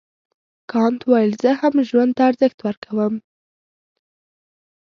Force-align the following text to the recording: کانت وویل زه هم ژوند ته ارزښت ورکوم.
کانت 0.71 0.99
وویل 1.05 1.31
زه 1.43 1.51
هم 1.61 1.75
ژوند 1.89 2.11
ته 2.17 2.21
ارزښت 2.29 2.57
ورکوم. 2.61 3.13